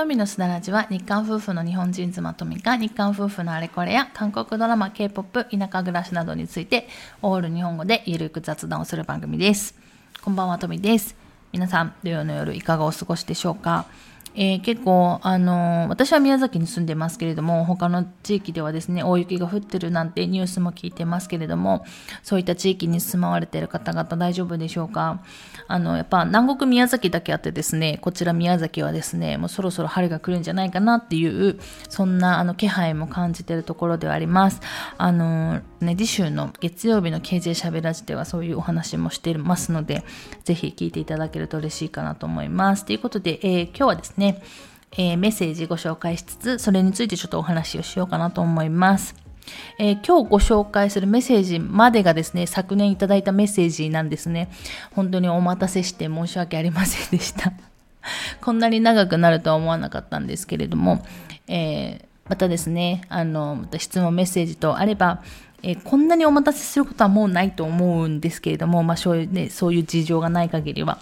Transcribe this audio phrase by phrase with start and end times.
[0.00, 6.88] トミのすだらじは日韓夫婦の日本人妻トミが日韓夫婦のあれこれや韓国ドラマ、K-POP、田舎暮らしなどについて
[7.20, 9.74] オール日本語でゆるく雑談をする番組です。
[10.22, 11.14] こんばんは、トミです。
[11.52, 13.84] 皆さん、土曜の夜いかがお過ごしでしょうか？
[14.34, 21.84] えー、結構、あのー、私は宮崎に住んでますけれども、他の地域ではですね、大雪が降ってるなんてニュースも聞いてますけれども、
[22.22, 25.20] そういった地域に住まわれている方々大丈夫でしょうか？
[25.66, 34.60] あの、やっぱ南国宮崎だけあってですね、こちら宮崎はですね、もうそろそろ春が来るんじゃないかなっていう、そんなあの気配も感じてるところではあります。
[34.96, 40.04] あの、ね、次週の月曜日の KJ しゃべらじではそういうお話もしていますので、
[40.44, 42.84] ぜひ聞いていただけると嬉しいかなと思います。
[42.84, 44.42] ということで、えー、今日はですね、ね
[44.92, 49.14] えー、メッセージご紹介しつつ、それについてちょっとお話をしようかなと思います。
[49.78, 54.50] えー、今日ご紹介するメッセージまでがですね、昨年いただいたメッセージなんですね。
[54.92, 57.52] 本当にお待たせして申し訳ありませんでした。
[58.42, 61.04] こんなに長くなるとは思わなかったんですけれども、
[61.46, 65.22] えー、またですね、あの、また質問メッセージとあれば、
[65.62, 70.98] えー、こんなにお待たせすることはもうないと思うんですけれども、まあそういう、ね、そういう事情がない限りは、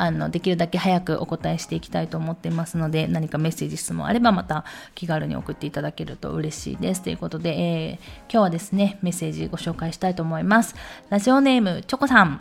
[0.00, 7.02] あの、できるだけ早くお答えしていきたいと思っていますので、何かメッセージ、質問あればまた気軽に送っていただけると嬉しいです。
[7.02, 7.96] ということで、えー、
[8.30, 10.74] 今日はですね、メッセージご紹介したいと思います。
[11.10, 12.40] ラジオネーム、チョコさん。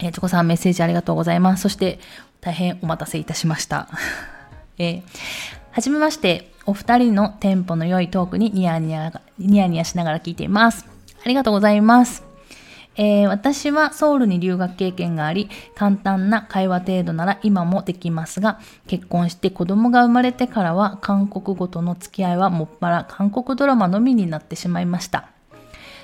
[0.00, 1.62] えー、チョコさんメッセージありがとうございます。
[1.62, 1.98] そして、
[2.40, 3.88] 大変お待たせいたしました。
[4.78, 5.02] えー、
[5.70, 10.84] はじめまして、お二人のテンポの良いトークにニヤニヤ、ニヤニヤしながら聞いています。
[11.24, 12.25] ありがとうございます。
[12.96, 25.28] えー、私はソウルに留学経験があり、簡単な会話程度なら今もできますが、結婚して子供が生まれてからは韓国語との付き合いはもっぱら韓国ドラマのみになってしまいました。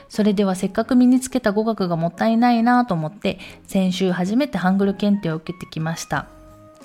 [0.08, 6.26] それではせっかく身につけた語学がもったいないなと思って、先週初めてハングル検定を受けてきました。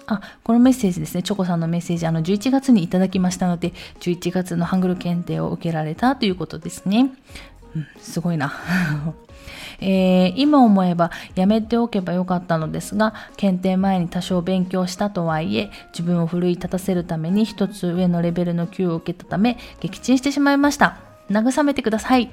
[0.06, 7.12] あ、このメッセージですね、チョコさんのメッセージ、あの、11月にいただきましたので、11月のハングル検定を受けられたということですね。
[8.00, 8.54] すごいな。
[9.80, 20.98] えー、今思えばやめておけばよかったのですが、検定前に多少勉強したとはいえ、自分を奮い立たせるために一つ上のレベルの級を受けたため、撃沈してしまいました。
[21.30, 22.24] 慰めてください。
[22.24, 22.30] っ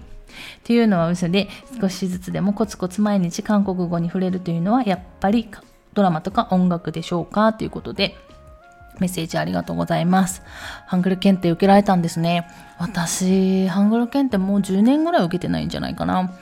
[0.65, 1.49] ていうのは嘘で、
[1.81, 5.49] 少しずつでもコツコツ毎日韓国語に触れるというのは、やっぱり
[5.93, 7.53] ドラマとか音楽でしょうか？
[7.53, 8.16] ということで、
[9.00, 10.43] メッセージありがとうございます。
[10.87, 12.49] ハングル検定受けられたんですね。
[12.78, 16.32] 私、ハングル検定もう10年ぐらい受けてないんじゃないかな。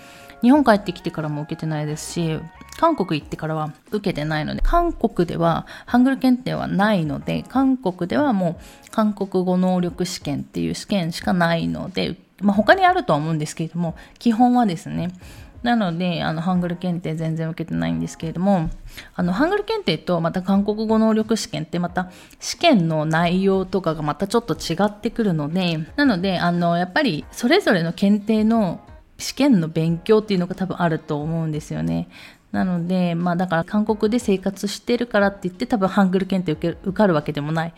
[0.42, 2.40] 日本帰ってきてからも受けてないですし、
[2.78, 15.12] 韓国行ってからは受けてないので、韓国ではハングル検定はないので、韓国ではもう韓国語能力試験っていう試験しかないので、まあ、他にあるとは思うんですけれども、基本はですね、
[15.62, 18.68] なので、あの、ハングル検定全然受けてないんですけれども、
[19.14, 28.80] あの、ハングル検定とまた韓国語能力試験ってまた試験の内容とかがまたちょっと違ってくるので、なので、あの、やっぱりそれぞれの検定の
[29.18, 32.08] 試験の勉強っていうのが多分あると思うんですよね。
[32.50, 37.74] なので、まあだから韓国で生活してるからって言って多分ハングル検定受け受かるわけでもない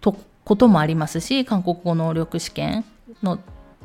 [0.00, 2.84] とこともありますし、韓国語能力試験
[3.22, 3.38] の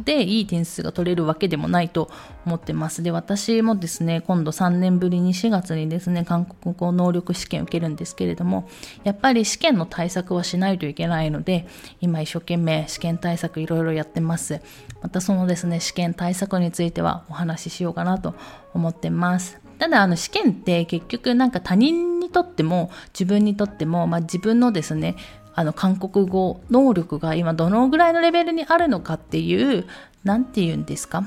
[0.04, 2.10] でいい点数が取れるわけでもないと
[2.46, 3.04] 思ってます。
[3.04, 8.70] で、私もですね、今度3年ぶりに4月にですね、韓国語能力試験受けるんですけれども、
[9.04, 11.68] やっぱり試験の対策はしないといけないので、
[12.02, 14.62] 今一生懸命試験対策いろいろやってます。
[15.02, 18.36] またそのですね、試験対策についてはお話ししようかなと
[18.74, 19.60] 思ってます。
[19.80, 25.16] ただあの試験って結局なんか他人にとっても自分にとっても、まあ、自分のですね
[25.58, 29.88] あの韓国語能力が今どのぐらいのレベルにあるのかっていう
[30.24, 31.24] 何て言うんですか？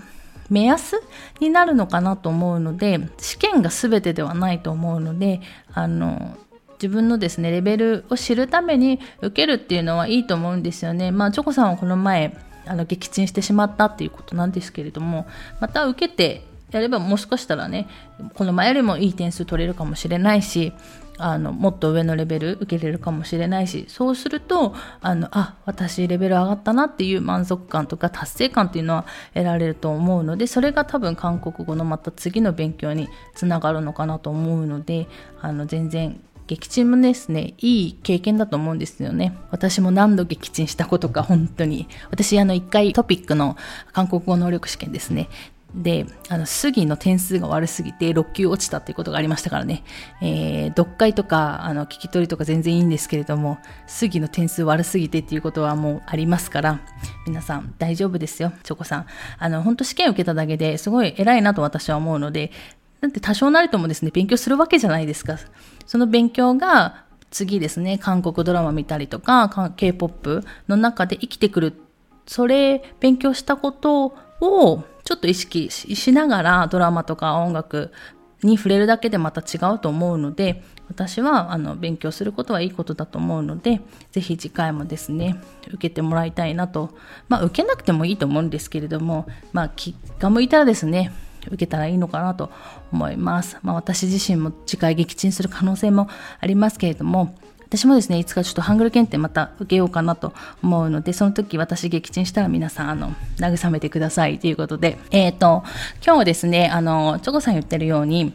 [0.48, 1.02] 目安？
[1.40, 5.40] になるのかなと思うので試験が全てではないと思うので
[5.74, 6.38] あの
[6.74, 11.10] 自分のですねレベルを知るために受けるっていうのはいいと思うんですよね。
[11.10, 12.36] まあチョコさんはこの前
[12.66, 15.26] あの撃沈してしまったっていうことなんですけれども
[15.58, 17.88] また受けてやればもしかしたらね
[18.34, 20.72] この前よりもいい点数取れるかもしれないし
[21.18, 35.08] あのもっと上のレベル受けれるかもしれないしそうするとあのあ私レベル上がったなっていう満足感とか達成感っていうのは得られると思うのでそれが多分韓国語のまた次の勉強につながるのかなと思うので
[35.42, 36.20] あの全然
[36.50, 39.38] 撃沈もですね、いい経験だと思うんですよね。
[39.52, 41.86] 私も何度撃沈したことか、本当に。
[42.10, 43.56] 私、あの、一回トピックの
[43.92, 45.28] 韓国語能力試験ですね。
[45.74, 49.84] で、あの、杉の点数が悪すぎて6級落ちたっていうことがありましたからね。
[50.20, 56.80] えー、読解とか、あの、聞き取りとか全然いいんですけれども、杉の点数悪すぎてっていうことはもうありますから、
[57.26, 59.06] 皆さん大丈夫ですよ、チョコさん。
[59.38, 62.50] あの、本当試験受けただけですごい偉いなと私は思うので、
[63.00, 65.38] だって多少なりともですね、勉強するわけじゃないですか。
[65.86, 71.80] その勉強が次ですね、韓国ドラマ見たりとか、K-POP の中で生きてくる、
[72.26, 77.90] それ、勉強したことをちょっと意識しながらドラマとか音楽
[78.44, 83.80] に触れるだけでまた違うと思うので、私はあの勉強することはいいことだと思うので、
[84.12, 86.96] ぜひ次回もですね、受けてもらいたいなと。
[87.28, 91.10] まあ、受けなくてもいいと思うんですけれども、まあ、気が向いたらですね、
[91.48, 92.52] 受けたらいいのかなと
[92.92, 93.58] 思います。
[93.62, 96.08] まあ、私自身も次回撃沈する可能性も
[96.38, 97.34] ありますけれども、
[97.70, 105.62] 私もですね、いつかちょっとハングル検定また受けようかなと思うので、その時私撃沈したら皆さん、あの、慰めてくださいということで、えっ、ー、と、
[106.04, 108.34] 今日ですね、あの、チョコさん言ってるように、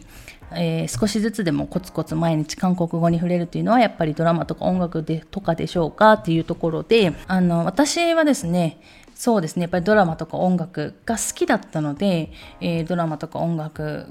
[0.53, 8.79] えー、少しずつでもコツコツ毎日韓国語に触れるというのはやっぱりドラマとか音楽でとかでしょうかっていうところで、あの、私はですね、
[9.15, 9.61] そうですね。
[9.61, 14.05] やっぱりドラマとか音楽が好きだったので、えー、ドラマとか音楽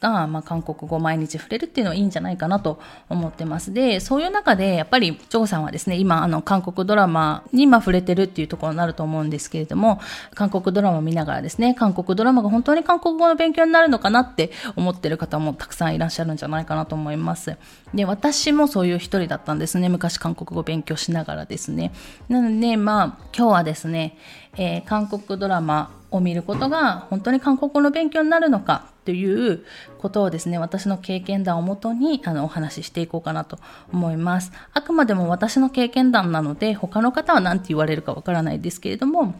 [0.00, 2.78] が、まあ、韓国語毎日触れるっていうのはいいんじゃないかなと
[3.08, 3.72] 思ってます。
[3.72, 9.98] でそういう中でやっぱりジョーさんはですね今あの韓国ドラマにま触れてるっていうところになると思うんですけれども
[10.34, 17.56] 韓国ドラマを見ながらですね韓国ドラマが本当に韓国語の勉強になるのかなって思ってる方もたくさんいらっしゃるんじゃないかなと思います。
[17.94, 19.88] で私もそういう一人だったんですね。
[19.88, 21.92] 昔韓国語勉強しながらですね。
[22.28, 24.16] なのでまあ今日はですね
[24.56, 29.64] えー、韓国ドラマを見ることが本当に韓国語の勉強になるのかという
[29.98, 33.58] ことをですね、私の経験談をもとにあのお話ししていこうかなと
[33.92, 34.52] 思います。
[34.72, 39.34] あくまでも私の経験談なので、他の方は何て言われるかわからないですけれども、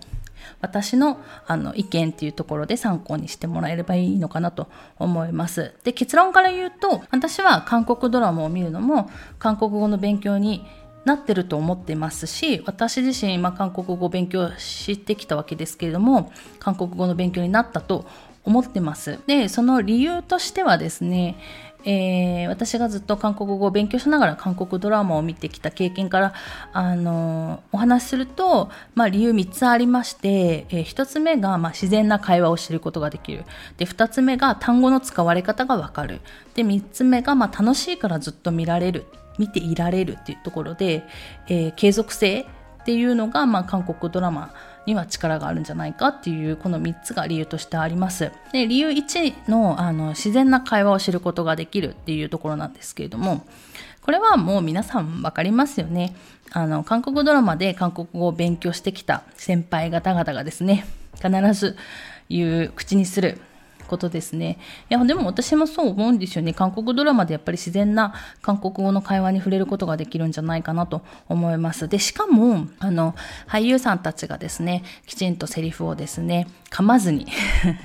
[0.60, 4.68] 私のあの意見っていうところで参考にしてもらえればいいのかなと
[4.98, 5.74] 思います。
[5.84, 10.66] で、結論から言うと、私は韓国ドラマを見るのも韓国語の勉強に
[11.05, 18.06] なってると思ってますし私自身、まあ、韓国語を勉強してきたわけですけれども韓国語の勉強になったと
[18.43, 19.19] 思ってます。
[19.26, 21.37] でその理由としてはですね
[21.85, 26.35] えー、私がずっと韓国語を勉強しながら韓国ドラマを見てきた経験から、
[26.73, 33.44] あの、お話しすると、まあ、理由3つありまして、えー、1つ目が、まあ、自然な会話を知ることができる。
[33.77, 36.21] で2つ目が単語の使われ方がわかる。
[36.55, 39.06] で3つ目が、まあ、楽しいからずっと見られる。
[39.38, 41.03] 見ていられるっていうところで、
[41.49, 42.41] えー、継続性
[42.82, 44.53] っていうのが、まあ、韓国ドラマ
[44.87, 48.32] には力があるんじゃないかっていうこの3つが理由としてあります。
[48.53, 53.44] で理由1のあの自然な会話を知ることができるっていうところなんですけれども
[54.03, 56.15] これはもう皆さん分かりますよね。
[56.53, 60.85] あの韓国ドラマで韓国語を勉強してきた先輩方々がですね
[61.15, 61.77] 必ず
[62.29, 63.38] 言う口にする
[63.90, 64.58] ことですね。
[64.88, 66.54] いや、でも私もそう思うんですよね。
[66.54, 71.88] 韓国ドラマでやっぱり自然な韓国語の会話に触れることができるんじゃないかなと思います。
[71.88, 73.14] で、しかも、あの、
[73.48, 77.26] 俳優さんたちがですね、きちんとセリフをですね、噛まずに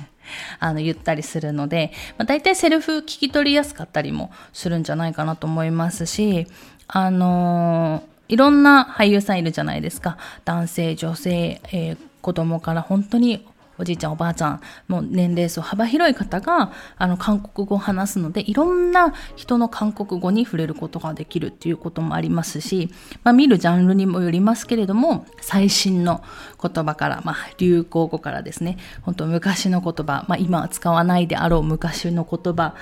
[0.60, 6.46] あの、言ったりするので、まあ、大体セルフ聞き取りやすかったりもするんじゃないかなと思いますし、
[6.88, 10.16] あのー、いろんな俳優さんいるじゃないですか。
[10.44, 13.46] 男性、女性、えー、子供から本当に
[13.78, 22.90] おじいちゃんおばあちゃんもう年齢層幅広い方があの韓国語を話すのでいろんな人の韓国語に触れることができるっていうこともありますし、
[23.24, 26.22] まあ、見るジャンルにもよりますけれども最新の
[26.60, 32.74] 言葉から、まあ、流行語からですね本当昔の言葉、まあ、今は使わないであろう昔の言葉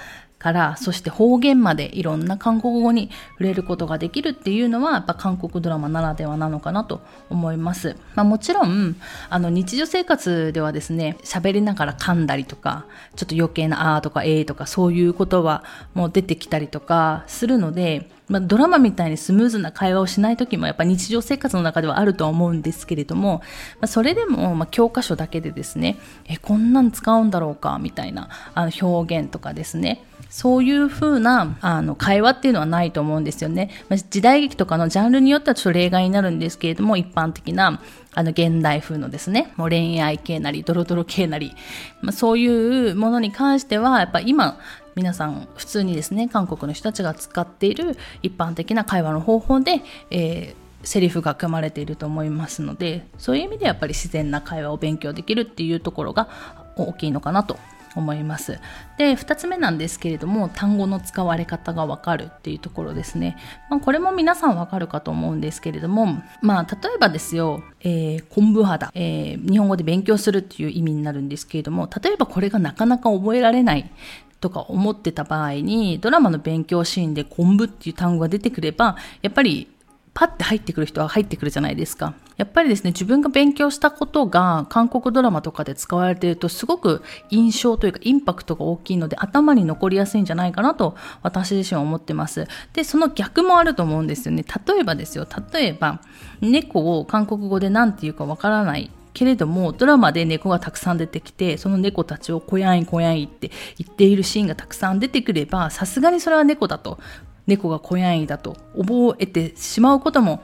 [0.45, 8.95] からそして方言までいろんな韓国語に触れることができるっていうのはやっぱ韓国ドラマならではなのかなと思います、まあ、もちろん
[9.31, 12.85] あの日常生活ではですね喋りながら噛んだりとか
[13.17, 23.43] ちょっと余計な「あ」とか「えー」とかそういうことはもう出てきたりとかするのでまあ、ドラマみたいにスムーズな会話をしない時もやっぱ日常生活の中ではあるとは思うんですけれども、
[23.81, 30.05] まあ、それでもま教科書だけでですねえこんなん使うんだろうかみたいなあの表現とかですね
[30.35, 33.71] そういう風なあな会話っていうのはないと思うんですよね。
[33.89, 37.81] まあ、時代劇とかのジャンルによってはちょっと例外になるんですけれども、一般的な
[38.15, 41.55] あの現代風のですね、もう恋愛系なり、ドロドロ系なり、
[42.01, 44.59] まあ、そういうものに関しては、やっぱ今、
[44.95, 56.29] 皆さん普通にですね、韓国の人たちが使っている一般的な会話の方法で、えーセリフが組まれていると思いますのでそういう意味でやっぱり自然な会話を勉強できるっていうところが
[56.77, 57.59] 大きいのかなと
[57.97, 58.59] 思います。
[58.99, 63.37] で、2つ目なんですけれども、単語の使われ方がわかるっていうところですね。
[63.71, 73.91] まあ、これも皆さんわかるかと思うんですけれども、まあ、例えばですよ、えー、昆布肌、えー、日本語で勉強するっていう意味になるんですけれども、例えばこれがなかなか覚えられない
[74.45, 79.69] とか思ってた場合に、ドラマの勉強シーンで昆布っていう単語が出てくれば、やっぱり
[80.13, 82.13] パッて入ってくる人は入ってくるじゃないですか。
[82.37, 92.47] やっぱりですね、自分が勉強したことが韓国ドラマとかで使われているとすごく印象というかインパクトが大きいので頭に残りやすいんじゃないかなと私自身は思ってます。
[92.75, 94.45] で、その逆もあると思うんですよね。
[94.67, 96.03] 例えばですよ、例えば
[96.43, 106.99] 猫を韓国語で何て言うかわからないけれども、ドラマで猫がたくさん出てきて、その猫たちをこやんいこやんいって言っているシーンがたくさん出てくれば、さすがにそれは猫だと
[107.47, 110.43] 猫が小やんいだと覚えてしまうことも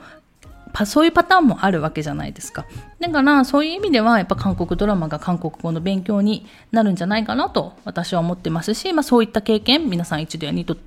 [0.85, 2.65] そういうパターンもあるわけじゃないですか。
[2.99, 10.77] だからそういう意味ではやっぱ韓国ドラマが韓国語の勉強になるんじゃないかなと私は思ってますし、まあそういった経験皆さん一度や二度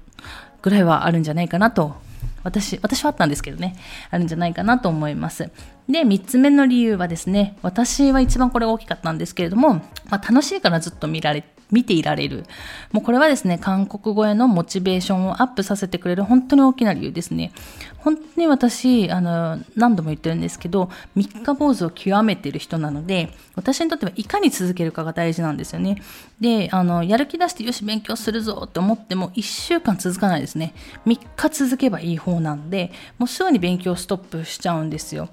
[0.63, 1.97] ぐらいはあるんじゃないかなと
[2.45, 3.75] 私、私はあったんですけどね、
[4.11, 5.51] あるんじゃないかなと思います。
[5.89, 11.43] で、3つ目の理由はですね、私は一番これが大きかったんですけれども、まあ、楽しいからずっと見られ
[11.75, 12.45] 見ていられる。
[12.93, 17.53] もうこれはですね、韓国語へのモチベーションをアップさせてくれる本当に大きな理由ですね。
[17.99, 26.01] 本当に私、あの、何度も言ってるんですけど、三日坊主を極めてる人なので、私にとってはいかに続けるかが大事なんですよね。
[26.41, 30.75] で、あの、やる気出してよし勉強するぞって思っても1週間続かないですね。
[31.07, 35.29] 3日続けばいい方なんで、もうすぐに勉強ストップしちゃうんですよ。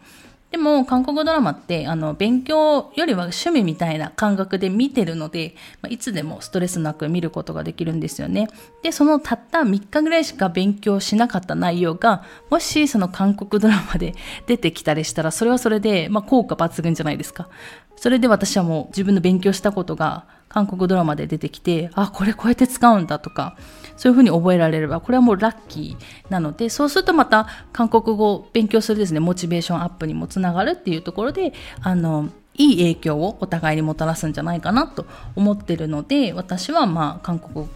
[0.52, 8.50] でも、韓国ドラマって、あの、勉強よりは趣味みたいな感覚で見てるので、まあ、いつでもストレスなく見ることができるんですよね。
[8.84, 14.14] で、そのたった3日ぐらいしか勉強しなかった内容が、もしその韓国ドラマで
[14.46, 17.48] 出てきたりしたら、それはそれで、まあ、効果抜群じゃないですか。
[17.96, 23.56] それで私はもう自分の勉強したことが韓国ドラマで出てきて、あ、これこうやって使うんだとか、
[23.96, 35.06] そういうふうに覚えられれば、これはもうラッキーなので、そうするとまた韓国語を勉強するですね、モチベーションアップにもつながるっていうところで、あの、いい影響をお互いにもたらすんじゃないかなと
[35.38, 37.70] 思ってるので、私はまあ韓国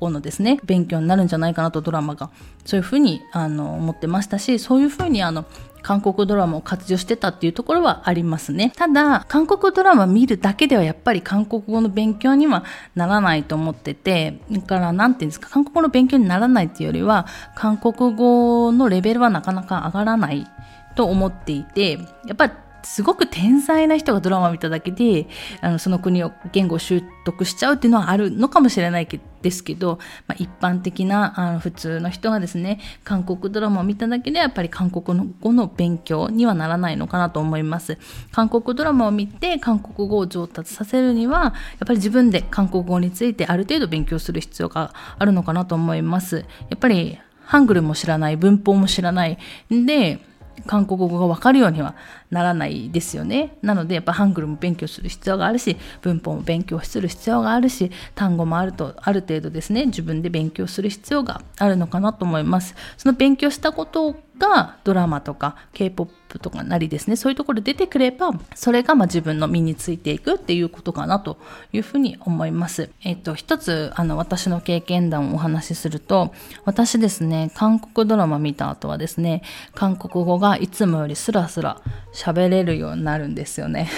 [0.00, 2.30] 語のですね、勉強になるんじゃないかなとドラマが、
[2.64, 5.44] そういうふうにあの思ってましたし、そういうふうにあの
[5.82, 8.72] 韓国ドラマを活用してたっていうところはありますね。
[8.76, 20.46] ただ、韓国ドラマ見るだけではやっぱり韓国語の勉強にはならないと思ってて、だからなんていうんですか、韓国語の勉強にならないっていうよりは、韓国語のレベルはなかなか上がらない
[20.94, 25.28] と思っていて、やっぱりすごく天才な人がドラマを見ただけで、
[25.60, 29.08] あの、その国を言語を習得しちゃうっていうのはあるのかもしれない
[29.42, 37.98] ですけど、まあ、一般的な、あの、普通の人がですね、韓国ドラマを見ただけで、やっぱり韓国語の勉強にはならないのかなと思います。
[38.32, 41.52] 韓国ドラマを見て、韓国語を上達させるには、やっ
[41.86, 46.44] ぱり自分で韓国語についてある程度勉強する必要があるのかなと思います。
[46.68, 47.18] やっぱり、
[47.50, 49.36] ハングルも知らない、文法も知らない。
[49.74, 50.20] んで、
[50.66, 51.94] 韓国語がわかるようには
[52.30, 53.56] ならないですよね。
[53.62, 62.74] なので、やっぱハングルも勉強する必要があるし、文法も勉強する必要があるし、単語もあると、ある程度ですね、自分で勉強する必要があるのかなと思います。
[62.96, 71.38] その勉強したことがドラマとか K-POP とかなりですね、そういうところで出てくれば、それがまあ自分の身についていくっていうことかなと
[71.72, 72.90] いうふうに思います。
[73.02, 76.32] えっと、一つ、あの、私の経験談をお話しすると、
[76.64, 79.42] 私ですね、韓国ドラマ見た後はですね、
[79.74, 81.80] 韓国語がいつもよりスラスラ
[82.12, 83.88] 喋れるようになるんですよね。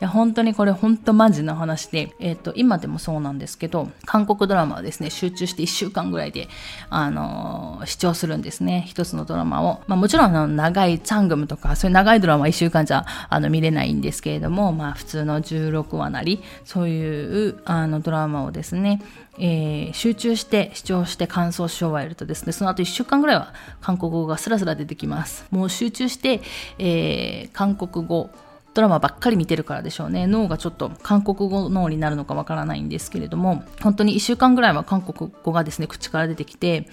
[0.00, 6.48] や、本当にこれ本当マジな話で、えっ、ー、と、今でもそうなんですけど、韓国ドラマはですね、集中して1週間ぐらいで、
[6.88, 8.84] あのー、視聴するんですね。
[8.86, 9.80] 一つのドラマを。
[9.86, 19.02] まあもちろんあの、長いチャングムとか、そういう長いドラマは1週間じゃ、あの、見れないんですけれども、まあ普通の16話なり、そういう、あの、ドラマをですね、
[19.38, 25.46] えー、集中して視聴して感想し終えるとですね、その後1週間ぐらいは韓国語がスラスラ出てきます。
[25.50, 26.42] もう集中して、
[26.78, 28.30] えー、韓国語、
[28.72, 30.26] ドラマばっかり見てるからでしょうね。
[30.26, 36.88] 脳がちょっと韓国語脳になるのかわからないんですけれども、本当に1週間ぐらいは韓国語がですね、口から出てきて、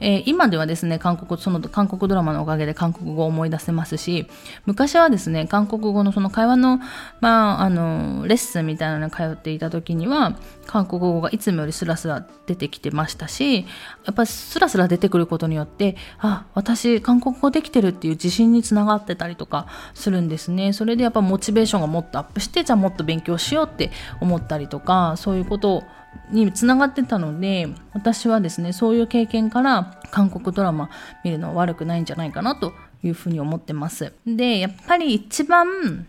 [0.00, 4.26] えー、今ではですね、韓国、その韓国ドラマのおかげで韓国語を思い出せますし、
[4.66, 6.80] 昔はですね、韓国語のその会話の、
[7.20, 10.36] まあ、あの、レッスンみたいなのに通っていた時には、
[10.66, 13.66] 韓国語がいつもよりスラスラ出てきてましたし、
[14.04, 20.72] やっぱりスラスラ出てくることによって、あ、私韓国語できてるっていう自信につながってたりとかするんですね。
[20.72, 25.82] それでやっぱモチベーションがもっとアップしてじゃあもっと勉強しようって思ったりとかそういうこと
[26.30, 30.90] につながってたので私はですねそういう経験から韓国ドラマ
[31.24, 34.12] 見るのは悪くないんじゃないかなというふうに思ってます。
[34.26, 36.06] でやっぱり一番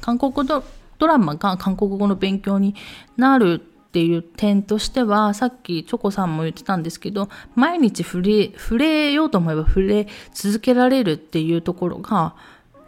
[0.00, 0.62] 韓国ド
[1.00, 2.76] ラマが韓国語の勉強に
[3.16, 3.60] なる
[3.90, 12.36] っていう点としては、さっきチョコさんも言ってたんですけど、毎日触れ、触れようと思えば触れ続けられるっていうところが、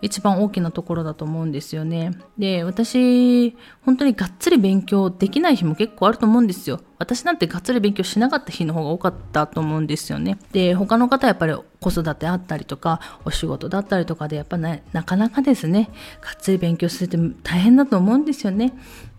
[0.02, 2.10] 一番大きなところだと思うんですよね。
[2.36, 6.80] で、私、本当にがっつり勉強できない日も結構あると思うんですよ。
[6.98, 10.38] 私なんてがっつり勉強しなかった日の方が多かったと思うんですよね。
[10.52, 15.90] で、他の方やっぱり子育てあったりとかお仕事だったりとかでやっぱねなかなかですね
[16.20, 18.72] がっつり勉強するって大変だと思うんですよね。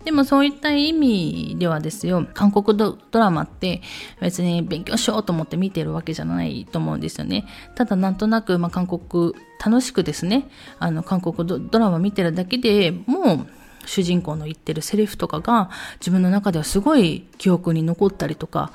[0.05, 3.81] でもそういった意味ではですよ韓国ドラマって
[4.19, 7.45] 別に勉強しようと思って見てるわけじゃないと思うんですよね。
[7.75, 9.33] ただなんとなく、まあ、韓国
[9.63, 13.47] 楽しくですねあの韓国ドラマ見てるだけでもう
[13.85, 15.69] 主人公の言ってるセリフとかが
[15.99, 18.71] 自分の中ではすごい記憶に残ったりとか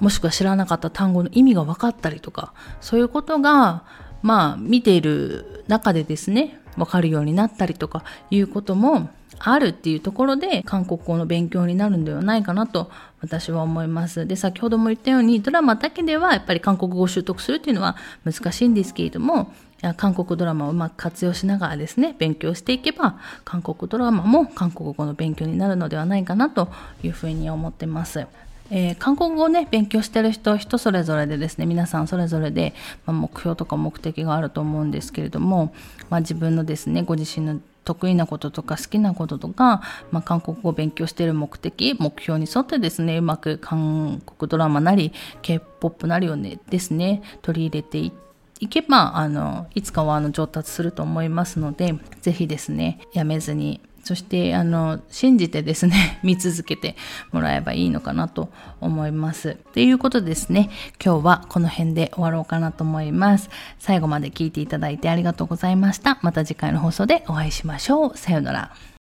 [0.00, 3.84] もしくは知らなかった単語の意味が分かったりとかそういうことが
[4.22, 12.90] まあ見ている中でですね分かるようになったりとかいうこともあるっていうところで韓国語の勉強になるんではないかなと
[13.20, 14.26] 私は思います。
[14.26, 19.52] で、先ほども言ったようにドラマだけではやっぱり韓国語を習得するっていうのは難しいんですけれども、
[19.96, 26.68] 韓国ドラマをうまく活用しながらですね、勉強していけば、韓国ドラマも韓国語の勉強になるのではないかなと
[27.02, 28.26] いうふうに思ってます。
[28.70, 32.74] えー、韓国語をね、勉強してる人、人それぞれでですね、皆さんそれぞれで、
[33.06, 35.72] まあ、目標とか目的があると思うんですけれども、
[36.10, 39.80] まあ、自分のですね、ご自身の得意なこととか好きなこととか、
[40.10, 48.28] まあ、韓国語を勉強している目的、目標に沿ってですね、うまく韓国ドラマなり、K-POP なりをね、ですね、取り入れていって、
[48.60, 56.96] いけば、あの、いつかはあの上達すると思いますので、ぜひですね、やめずにそしてあの信じてですね 見続けて
[57.30, 58.48] もらえばいいのかなと
[58.80, 59.50] 思います。
[59.50, 60.70] っていうことですね
[61.04, 63.50] 今日はこの辺で終わろうかなと思います。
[63.78, 66.18] 最後まで聞いていただいてありがとうございました。
[66.22, 68.16] また次回の放送でお会いしましょう。
[68.16, 68.97] さようなら。